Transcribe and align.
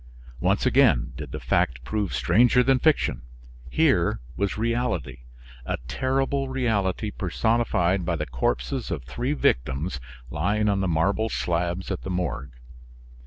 Once 0.39 0.65
again 0.65 1.13
did 1.15 1.31
the 1.31 1.39
fact 1.39 1.83
prove 1.83 2.11
stranger 2.11 2.63
than 2.63 2.79
fiction. 2.79 3.21
Here 3.69 4.19
was 4.35 4.57
reality 4.57 5.25
a 5.63 5.77
terrible 5.87 6.49
reality 6.49 7.11
personified 7.11 8.03
by 8.03 8.15
the 8.15 8.25
corpses 8.25 8.89
of 8.89 9.03
three 9.03 9.33
victims 9.33 9.99
lying 10.31 10.67
on 10.69 10.79
the 10.81 10.87
marble 10.87 11.29
slabs 11.29 11.91
at 11.91 12.01
the 12.01 12.09
Morgue. 12.09 12.55